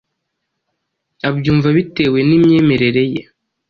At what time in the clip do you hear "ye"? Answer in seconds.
3.13-3.21